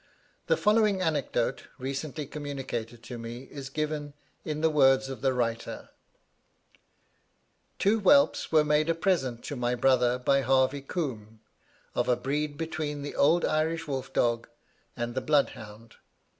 [0.47, 5.89] The following anecdote, recently communicated to me, is given in the words of the writer:
[7.77, 11.39] "Two whelps were made a present to my brother by Harvey Combe,
[11.93, 14.47] of a breed between the old Irish wolf dog
[14.97, 15.97] and the blood hound.